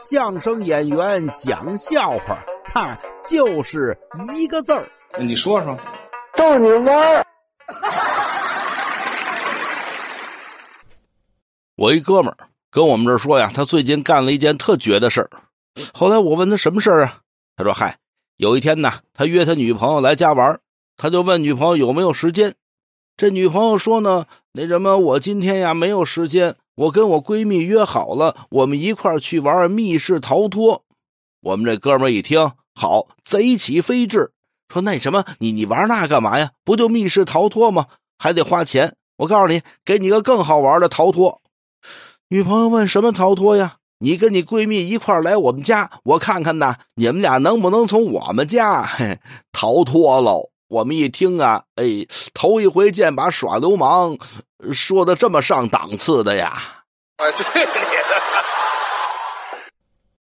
[0.00, 2.96] 相声演员讲笑话，他
[3.26, 3.98] 就是
[4.32, 4.88] 一个字儿。
[5.18, 5.76] 你说说，
[6.36, 7.26] 逗你玩儿。
[11.74, 12.36] 我一哥们儿
[12.70, 15.30] 跟我们这儿说呀，他最近干了一件特绝的事儿。
[15.92, 17.18] 后来我问他什么事儿啊？
[17.56, 17.98] 他说：“嗨，
[18.36, 20.60] 有一天呢，他约他女朋友来家玩，
[20.96, 22.54] 他就问女朋友有没有时间。
[23.16, 30.84] 这女朋友说呢，那什么，我今天呀没有时间，我跟我闺蜜约好了，我们一块儿去玩密室逃脱。
[31.40, 34.30] 我们这哥们儿一听，好，贼起飞智，
[34.72, 36.52] 说那什么，你你玩那干嘛呀？
[36.64, 37.86] 不就密室逃脱吗？
[38.16, 38.94] 还得花钱。
[39.16, 41.42] 我告诉你，给你个更好玩的逃脱。”
[42.30, 43.78] 女朋友问：“什么逃脱呀？
[43.98, 48.88] 你跟你闺蜜一块来我们家，我看看呐，你们俩能不能从我们家
[49.50, 54.16] 逃脱喽？”我们一听啊，哎，头一回见把耍流氓
[54.72, 56.60] 说的这么上档次的呀！
[57.16, 57.78] 哎，对你的。